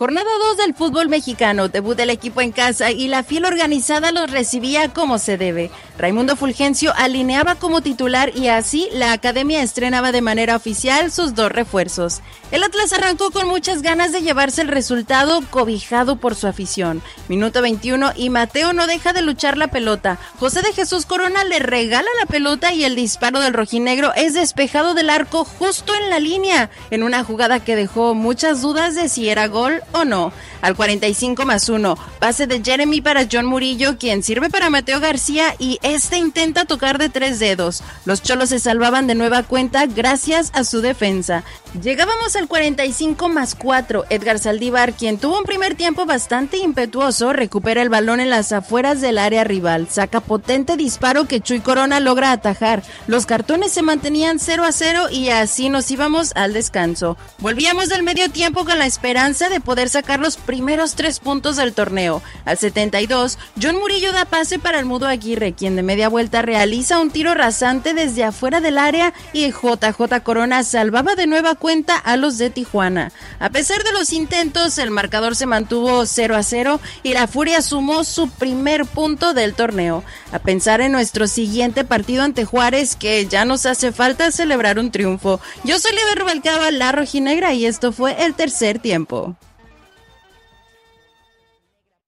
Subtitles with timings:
[0.00, 4.30] Jornada 2 del fútbol mexicano, debut del equipo en casa y la fiel organizada los
[4.30, 5.70] recibía como se debe.
[5.98, 11.52] Raimundo Fulgencio alineaba como titular y así la academia estrenaba de manera oficial sus dos
[11.52, 12.22] refuerzos.
[12.50, 17.02] El Atlas arrancó con muchas ganas de llevarse el resultado cobijado por su afición.
[17.28, 20.18] Minuto 21 y Mateo no deja de luchar la pelota.
[20.38, 24.94] José de Jesús Corona le regala la pelota y el disparo del rojinegro es despejado
[24.94, 29.28] del arco justo en la línea, en una jugada que dejó muchas dudas de si
[29.28, 30.32] era gol o no.
[30.62, 35.54] Al 45 más 1, pase de Jeremy para John Murillo, quien sirve para Mateo García
[35.58, 37.82] y este intenta tocar de tres dedos.
[38.04, 41.44] Los cholos se salvaban de nueva cuenta gracias a su defensa.
[41.82, 44.04] Llegábamos al 45 más 4.
[44.10, 49.00] Edgar Saldívar, quien tuvo un primer tiempo bastante impetuoso, recupera el balón en las afueras
[49.00, 49.88] del área rival.
[49.88, 52.82] Saca potente disparo que Chuy Corona logra atajar.
[53.06, 57.16] Los cartones se mantenían 0 a 0 y así nos íbamos al descanso.
[57.38, 61.72] Volvíamos del medio tiempo con la esperanza de poder sacar los primeros tres puntos del
[61.72, 62.22] torneo.
[62.44, 67.00] Al 72, John Murillo da pase para el Mudo Aguirre, quien de media vuelta realiza
[67.00, 72.16] un tiro rasante desde afuera del área y JJ Corona salvaba de nueva cuenta a
[72.16, 73.12] los de Tijuana.
[73.38, 77.62] A pesar de los intentos, el marcador se mantuvo 0 a 0 y la Furia
[77.62, 80.04] sumó su primer punto del torneo.
[80.32, 84.90] A pensar en nuestro siguiente partido ante Juárez, que ya nos hace falta celebrar un
[84.90, 85.40] triunfo.
[85.64, 89.36] Yo soy Liber Rubalcaba, la rojinegra, y esto fue el tercer tiempo.